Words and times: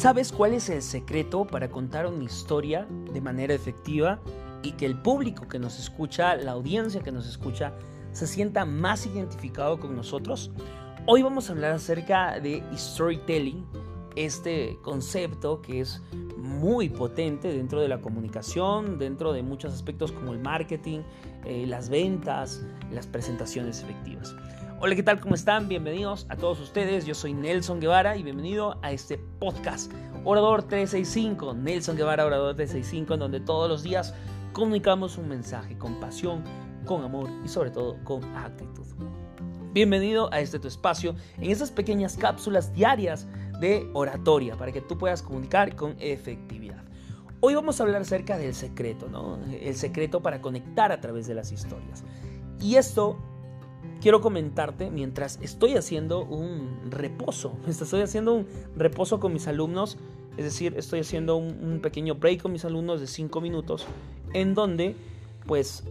¿Sabes 0.00 0.32
cuál 0.32 0.54
es 0.54 0.70
el 0.70 0.80
secreto 0.80 1.46
para 1.46 1.68
contar 1.68 2.06
una 2.06 2.24
historia 2.24 2.88
de 3.12 3.20
manera 3.20 3.52
efectiva 3.52 4.18
y 4.62 4.72
que 4.72 4.86
el 4.86 4.96
público 4.96 5.46
que 5.46 5.58
nos 5.58 5.78
escucha, 5.78 6.36
la 6.36 6.52
audiencia 6.52 7.02
que 7.02 7.12
nos 7.12 7.28
escucha, 7.28 7.74
se 8.12 8.26
sienta 8.26 8.64
más 8.64 9.04
identificado 9.04 9.78
con 9.78 9.94
nosotros? 9.94 10.52
Hoy 11.06 11.22
vamos 11.22 11.50
a 11.50 11.52
hablar 11.52 11.72
acerca 11.72 12.40
de 12.40 12.64
storytelling, 12.74 13.66
este 14.16 14.78
concepto 14.80 15.60
que 15.60 15.80
es 15.82 16.00
muy 16.38 16.88
potente 16.88 17.52
dentro 17.52 17.82
de 17.82 17.88
la 17.88 18.00
comunicación, 18.00 18.98
dentro 18.98 19.34
de 19.34 19.42
muchos 19.42 19.74
aspectos 19.74 20.12
como 20.12 20.32
el 20.32 20.38
marketing, 20.38 21.00
eh, 21.44 21.66
las 21.66 21.90
ventas, 21.90 22.64
las 22.90 23.06
presentaciones 23.06 23.82
efectivas. 23.82 24.34
Hola, 24.82 24.96
¿qué 24.96 25.02
tal? 25.02 25.20
¿Cómo 25.20 25.34
están? 25.34 25.68
Bienvenidos 25.68 26.24
a 26.30 26.36
todos 26.36 26.58
ustedes. 26.58 27.04
Yo 27.04 27.14
soy 27.14 27.34
Nelson 27.34 27.80
Guevara 27.80 28.16
y 28.16 28.22
bienvenido 28.22 28.78
a 28.80 28.92
este 28.92 29.18
podcast 29.18 29.92
Orador 30.24 30.62
365. 30.62 31.52
Nelson 31.52 31.98
Guevara, 31.98 32.24
Orador 32.24 32.56
365, 32.56 33.12
en 33.12 33.20
donde 33.20 33.40
todos 33.40 33.68
los 33.68 33.82
días 33.82 34.14
comunicamos 34.54 35.18
un 35.18 35.28
mensaje 35.28 35.76
con 35.76 36.00
pasión, 36.00 36.42
con 36.86 37.04
amor 37.04 37.28
y 37.44 37.48
sobre 37.48 37.70
todo 37.70 38.02
con 38.04 38.24
actitud. 38.34 38.86
Bienvenido 39.74 40.32
a 40.32 40.40
este 40.40 40.58
tu 40.58 40.68
espacio 40.68 41.14
en 41.36 41.50
esas 41.50 41.70
pequeñas 41.70 42.16
cápsulas 42.16 42.72
diarias 42.72 43.28
de 43.60 43.86
oratoria 43.92 44.56
para 44.56 44.72
que 44.72 44.80
tú 44.80 44.96
puedas 44.96 45.20
comunicar 45.20 45.76
con 45.76 45.94
efectividad. 45.98 46.82
Hoy 47.40 47.54
vamos 47.54 47.78
a 47.78 47.82
hablar 47.82 48.00
acerca 48.00 48.38
del 48.38 48.54
secreto, 48.54 49.10
¿no? 49.10 49.38
El 49.44 49.74
secreto 49.74 50.22
para 50.22 50.40
conectar 50.40 50.90
a 50.90 51.02
través 51.02 51.26
de 51.26 51.34
las 51.34 51.52
historias. 51.52 52.02
Y 52.58 52.76
esto 52.76 53.18
quiero 54.00 54.20
comentarte 54.20 54.90
mientras 54.90 55.38
estoy 55.42 55.76
haciendo 55.76 56.24
un 56.24 56.90
reposo. 56.90 57.56
Estoy 57.68 58.02
haciendo 58.02 58.34
un 58.34 58.46
reposo 58.76 59.20
con 59.20 59.32
mis 59.32 59.46
alumnos, 59.46 59.98
es 60.36 60.44
decir, 60.44 60.74
estoy 60.76 61.00
haciendo 61.00 61.36
un, 61.36 61.80
pequeño 61.82 62.14
break 62.14 62.42
con 62.42 62.52
mis 62.52 62.64
alumnos 62.64 63.00
de 63.00 63.06
5 63.06 63.40
minutos 63.40 63.86
en 64.32 64.54
donde 64.54 64.94
pues 65.46 65.84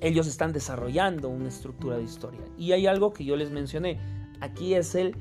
ellos 0.00 0.26
están 0.26 0.52
desarrollando 0.52 1.28
una 1.28 1.48
estructura 1.48 1.96
de 1.96 2.04
historia. 2.04 2.40
Y 2.56 2.72
hay 2.72 2.86
algo 2.86 3.12
que 3.12 3.24
yo 3.24 3.36
les 3.36 3.50
mencioné. 3.50 4.00
Aquí 4.40 4.74
es 4.74 4.94
el, 4.94 5.14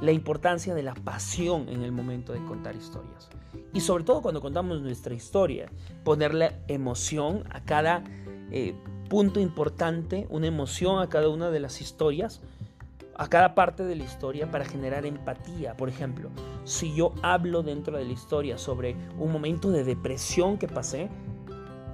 la 0.00 0.12
importancia 0.12 0.74
de 0.74 0.82
la 0.82 0.94
pasión 0.94 1.68
en 1.68 1.82
el 1.82 1.92
momento 1.92 2.32
de 2.32 2.44
contar 2.44 2.74
historias. 2.76 3.28
Y 3.74 3.80
sobre 3.80 4.04
todo 4.04 4.22
cuando 4.22 4.40
contamos 4.40 4.80
nuestra 4.80 5.14
historia, 5.14 5.70
ponerle 6.04 6.52
emoción 6.68 7.44
a 7.50 7.64
cada 7.64 8.04
eh, 8.50 8.74
punto 9.12 9.40
importante, 9.40 10.26
una 10.30 10.46
emoción 10.46 10.98
a 10.98 11.10
cada 11.10 11.28
una 11.28 11.50
de 11.50 11.60
las 11.60 11.82
historias, 11.82 12.40
a 13.14 13.28
cada 13.28 13.54
parte 13.54 13.84
de 13.84 13.94
la 13.94 14.04
historia 14.04 14.50
para 14.50 14.64
generar 14.64 15.04
empatía. 15.04 15.76
Por 15.76 15.90
ejemplo, 15.90 16.30
si 16.64 16.94
yo 16.94 17.12
hablo 17.20 17.62
dentro 17.62 17.98
de 17.98 18.06
la 18.06 18.12
historia 18.12 18.56
sobre 18.56 18.96
un 19.18 19.30
momento 19.30 19.70
de 19.70 19.84
depresión 19.84 20.56
que 20.56 20.66
pasé, 20.66 21.10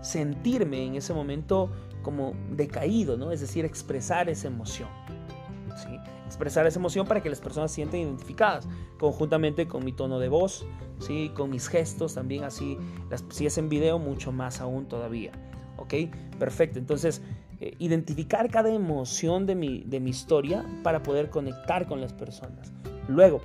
sentirme 0.01 0.87
en 0.87 0.95
ese 0.95 1.13
momento 1.13 1.73
como 2.03 2.35
decaído, 2.53 3.17
¿no? 3.17 3.33
Es 3.33 3.41
decir, 3.41 3.65
expresar 3.65 4.29
esa 4.29 4.47
emoción. 4.47 4.89
¿sí? 5.75 5.99
Expresar 6.25 6.69
esa 6.69 6.79
emoción 6.79 7.05
para 7.05 7.21
que 7.21 7.31
las 7.31 7.41
personas 7.41 7.73
se 7.73 7.77
sientan 7.77 7.99
identificadas, 7.99 8.69
conjuntamente 8.97 9.67
con 9.67 9.85
mi 9.85 9.91
tono 9.91 10.21
de 10.21 10.29
voz, 10.29 10.65
¿sí? 11.01 11.33
con 11.35 11.51
mis 11.51 11.67
gestos, 11.67 12.15
también 12.15 12.45
así, 12.45 12.79
si 13.31 13.45
es 13.45 13.59
en 13.59 13.69
video, 13.69 13.99
mucho 13.99 14.31
más 14.31 14.61
aún 14.61 14.87
todavía. 14.87 15.33
¿Ok? 15.79 15.95
Perfecto. 16.39 16.79
Entonces, 16.79 17.23
eh, 17.61 17.75
identificar 17.79 18.51
cada 18.51 18.73
emoción 18.73 19.47
de 19.47 19.55
mi, 19.55 19.83
de 19.85 20.01
mi 20.01 20.11
historia 20.11 20.65
para 20.83 21.03
poder 21.03 21.31
conectar 21.31 21.87
con 21.87 22.01
las 22.01 22.13
personas. 22.13 22.73
Luego, 23.09 23.41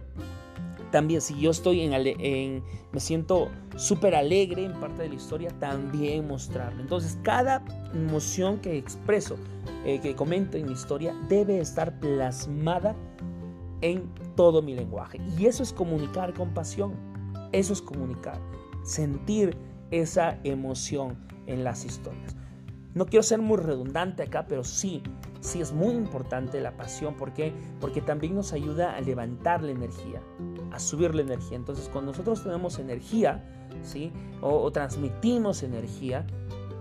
también 0.94 1.22
si 1.22 1.40
yo 1.40 1.50
estoy 1.50 1.82
en, 1.82 2.64
me 2.92 3.00
siento 3.00 3.50
súper 3.78 4.14
alegre 4.14 4.64
en 4.64 4.74
parte 4.74 5.02
de 5.02 5.10
la 5.10 5.16
historia, 5.16 5.50
también 5.60 6.28
mostrarlo. 6.28 6.80
Entonces, 6.84 7.18
cada 7.24 7.66
emoción 7.96 8.60
que 8.60 8.78
expreso, 8.78 9.38
eh, 9.86 10.00
que 10.00 10.16
comento 10.16 10.56
en 10.56 10.68
mi 10.68 10.74
historia, 10.74 11.16
debe 11.28 11.60
estar 11.60 12.00
plasmada 12.00 12.96
en 13.82 14.08
todo 14.36 14.62
mi 14.62 14.76
lenguaje. 14.76 15.20
Y 15.36 15.48
eso 15.48 15.64
es 15.64 15.74
comunicar 15.74 16.32
con 16.36 16.54
pasión. 16.54 16.94
Eso 17.52 17.74
es 17.74 17.82
comunicar. 17.82 18.40
Sentir 18.84 19.58
esa 19.90 20.38
emoción 20.44 21.18
en 21.48 21.64
las 21.64 21.86
historias. 21.86 22.36
No 22.94 23.08
quiero 23.08 23.24
ser 23.24 23.42
muy 23.42 23.58
redundante 23.58 24.22
acá, 24.22 24.46
pero 24.48 24.64
sí, 24.64 25.02
sí 25.40 25.62
es 25.62 25.74
muy 25.74 25.96
importante 25.96 26.62
la 26.62 26.78
pasión. 26.78 27.16
¿Por 27.16 27.34
qué? 27.34 27.52
Porque 27.80 28.02
también 28.02 28.36
nos 28.36 28.54
ayuda 28.54 28.96
a 28.96 29.02
levantar 29.02 29.64
la 29.64 29.72
energía, 29.72 30.22
a 30.72 30.80
subir 30.80 31.16
la 31.16 31.24
energía. 31.24 31.58
Entonces, 31.58 31.90
cuando 31.92 32.12
nosotros 32.12 32.44
tenemos 32.44 32.78
energía, 32.78 33.44
¿sí? 33.82 34.12
O, 34.42 34.72
transmitimos 34.72 35.64
energía, 35.64 36.28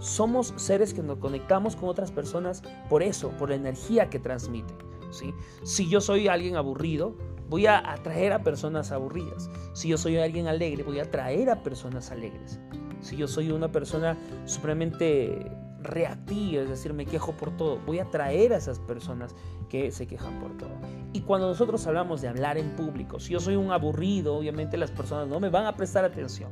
somos 0.00 0.52
seres 0.56 0.92
que 0.92 1.02
nos 1.02 1.18
conectamos 1.18 1.76
con 1.76 1.88
otras 1.88 2.10
personas 2.10 2.62
por 2.90 3.02
eso, 3.02 3.30
por 3.38 3.48
la 3.48 3.54
energía 3.54 4.10
que 4.10 4.18
transmite. 4.18 4.74
¿sí? 5.10 5.32
Si 5.62 5.88
yo 5.88 6.00
soy 6.00 6.28
alguien 6.28 6.56
aburrido, 6.56 7.14
voy 7.48 7.66
a 7.66 7.78
atraer 7.90 8.32
a 8.32 8.42
personas 8.42 8.92
aburridas. 8.92 9.48
Si 9.72 9.88
yo 9.88 9.96
soy 9.96 10.18
alguien 10.18 10.46
alegre, 10.46 10.82
voy 10.82 10.98
a 10.98 11.04
atraer 11.04 11.48
a 11.50 11.62
personas 11.62 12.10
alegres 12.10 12.60
si 13.02 13.16
yo 13.16 13.28
soy 13.28 13.50
una 13.50 13.70
persona 13.70 14.16
supremamente 14.46 15.50
reactiva, 15.82 16.62
es 16.62 16.68
decir, 16.68 16.92
me 16.94 17.04
quejo 17.04 17.32
por 17.32 17.56
todo, 17.56 17.78
voy 17.84 17.98
a 17.98 18.10
traer 18.10 18.52
a 18.52 18.56
esas 18.56 18.78
personas 18.78 19.34
que 19.68 19.90
se 19.90 20.06
quejan 20.06 20.38
por 20.40 20.56
todo. 20.56 20.70
Y 21.12 21.22
cuando 21.22 21.48
nosotros 21.48 21.86
hablamos 21.86 22.22
de 22.22 22.28
hablar 22.28 22.56
en 22.56 22.70
público, 22.70 23.20
si 23.20 23.32
yo 23.32 23.40
soy 23.40 23.56
un 23.56 23.70
aburrido, 23.72 24.36
obviamente 24.36 24.76
las 24.76 24.90
personas 24.90 25.28
no 25.28 25.40
me 25.40 25.50
van 25.50 25.66
a 25.66 25.76
prestar 25.76 26.04
atención. 26.04 26.50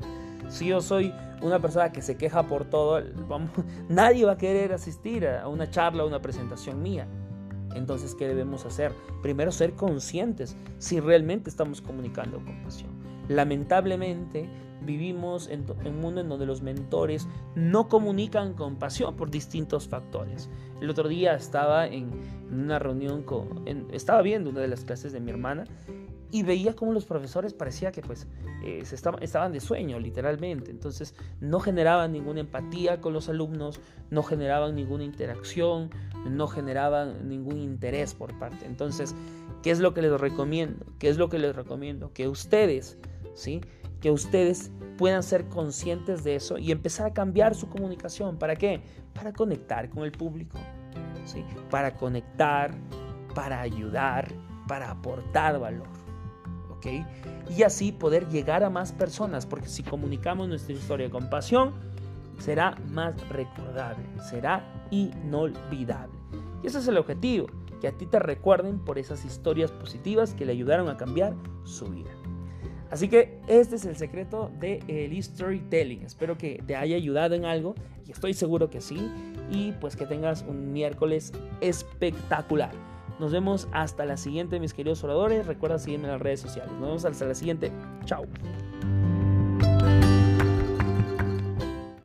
Si 0.49 0.67
yo 0.67 0.81
soy 0.81 1.15
una 1.43 1.61
persona 1.61 1.93
que 1.93 2.03
se 2.03 2.17
queja 2.17 2.47
por 2.47 2.65
todo, 2.65 3.01
nadie 3.89 4.25
va 4.25 4.33
a 4.33 4.39
querer 4.39 4.73
asistir 4.73 5.27
a 5.27 5.49
una 5.49 5.71
charla 5.71 6.05
o 6.05 6.09
una 6.09 6.21
presentación 6.21 6.83
mía. 6.83 7.07
Entonces, 7.75 8.17
¿qué 8.17 8.27
debemos 8.27 8.67
hacer? 8.67 8.93
Primero, 9.23 9.53
ser 9.53 9.75
conscientes 9.75 10.57
si 10.79 10.99
realmente 10.99 11.49
estamos 11.49 11.81
comunicando 11.81 12.45
con 12.45 12.63
pasión. 12.65 12.91
Lamentablemente, 13.29 14.49
vivimos 14.83 15.49
en, 15.49 15.65
un 15.85 16.01
mundo 16.01 16.21
en 16.21 16.29
donde 16.29 16.47
los 16.47 16.63
mentores 16.63 17.29
no 17.55 17.89
comunican 17.89 18.55
con 18.55 18.77
pasión 18.77 19.17
por 19.17 19.31
distintos 19.31 19.89
factores. 19.89 20.49
El 20.81 20.91
otro 20.91 21.09
día 21.09 21.35
estaba 21.35 21.87
en, 21.87 22.11
una 22.51 22.79
reunión 22.79 23.23
con, 23.23 23.65
estaba 23.93 24.23
viendo 24.23 24.51
una 24.51 24.61
de 24.61 24.69
las 24.69 24.85
clases 24.85 25.13
de 25.13 25.21
mi 25.21 25.31
hermana 25.31 25.65
y 26.33 26.43
veía 26.43 26.75
como 26.75 26.93
los 26.93 27.05
profesores 27.05 27.55
parecía 27.55 27.93
que 27.93 28.03
pues 28.03 28.27
eh, 28.65 28.85
se 28.85 28.95
estaban 28.95 29.53
de 29.53 29.61
sueño 29.61 29.99
literalmente. 29.99 30.71
Entonces 30.71 31.15
no 31.41 31.61
generaban 31.61 32.13
ninguna 32.13 32.41
empatía 32.41 33.01
con 33.01 33.13
los 33.13 33.29
alumnos 33.29 33.81
no 34.11 34.23
generaban 34.23 34.75
ninguna 34.75 35.05
interacción 35.05 35.91
no 36.29 36.47
generaban 36.49 37.29
ningún 37.29 37.59
interés 37.59 38.15
por 38.15 38.39
parte. 38.39 38.67
Entonces 38.67 39.15
qué 39.63 39.71
es 39.71 39.81
lo 39.81 39.93
que 39.95 40.03
les 40.03 40.21
recomiendo 40.21 40.85
qué 40.99 41.09
es 41.09 41.19
lo 41.19 41.29
que 41.29 41.39
les 41.39 41.55
recomiendo 41.55 42.13
que 42.13 42.29
ustedes 42.29 42.97
sí 43.35 43.61
que 44.01 44.11
ustedes 44.11 44.71
puedan 44.99 45.23
ser 45.23 45.49
conscientes 45.49 46.25
de 46.25 46.37
eso 46.37 46.59
y 46.59 46.73
empezar 46.73 47.07
a 47.07 47.13
cambiar 47.13 47.55
su 47.55 47.69
comunicación. 47.69 48.39
¿Para 48.39 48.57
qué? 48.57 48.83
Para 49.15 49.33
conectar 49.33 49.89
con 49.89 50.05
el 50.05 50.13
público, 50.13 50.59
¿sí? 51.25 51.45
para 51.71 51.97
conectar, 51.97 52.75
para 53.35 53.61
ayudar, 53.61 54.29
para 54.69 54.91
aportar 54.91 55.59
valor. 55.59 55.89
¿ok? 56.71 56.87
Y 57.57 57.63
así 57.63 57.93
poder 57.93 58.29
llegar 58.29 58.63
a 58.63 58.71
más 58.71 58.93
personas, 58.93 59.47
porque 59.47 59.69
si 59.69 59.83
comunicamos 59.83 60.49
nuestra 60.49 60.75
historia 60.75 61.11
con 61.11 61.31
pasión, 61.31 61.73
será 62.39 62.77
más 62.89 63.15
recordable, 63.29 64.05
será 64.29 64.65
inolvidable. 64.91 66.19
Y 66.63 66.67
ese 66.67 66.79
es 66.79 66.89
el 66.89 66.99
objetivo, 66.99 67.47
que 67.81 67.89
a 67.89 67.93
ti 67.93 68.07
te 68.07 68.19
recuerden 68.19 68.79
por 68.79 68.99
esas 68.99 69.25
historias 69.25 69.73
positivas 69.73 70.35
que 70.35 70.45
le 70.45 70.53
ayudaron 70.53 70.89
a 70.89 70.97
cambiar 70.97 71.35
su 71.65 71.87
vida. 71.87 72.11
Así 72.91 73.09
que 73.09 73.39
este 73.47 73.77
es 73.77 73.85
el 73.85 73.97
secreto 73.97 74.51
del 74.59 74.87
de 74.87 75.23
storytelling. 75.23 76.03
Espero 76.03 76.37
que 76.37 76.63
te 76.67 76.75
haya 76.77 76.97
ayudado 76.97 77.35
en 77.35 77.45
algo 77.45 77.75
y 78.07 78.13
estoy 78.13 78.35
seguro 78.35 78.69
que 78.69 78.81
sí. 78.81 79.11
Y 79.51 79.73
pues 79.81 79.97
que 79.97 80.07
tengas 80.07 80.45
un 80.47 80.73
miércoles 80.73 81.33
espectacular. 81.61 82.73
Nos 83.21 83.33
vemos 83.33 83.69
hasta 83.73 84.07
la 84.07 84.17
siguiente, 84.17 84.59
mis 84.59 84.75
queridos 84.75 85.05
oradores. 85.05 85.47
Recuerda 85.47 85.79
seguirme 85.79 86.07
en 86.07 86.13
las 86.13 86.23
redes 86.23 86.41
sociales. 86.41 86.73
Nos 86.73 86.83
vemos 86.83 87.05
hasta 87.05 87.27
la 87.27 87.35
siguiente. 87.35 87.71
Chao. 88.07 88.25